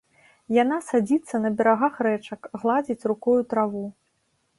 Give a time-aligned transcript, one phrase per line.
[0.63, 3.83] Яна садзіцца на берагах рэчак, гладзіць рукою траву.